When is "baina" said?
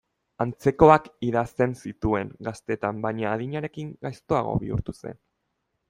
3.05-3.31